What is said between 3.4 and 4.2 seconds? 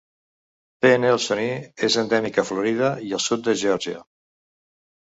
de Georgia.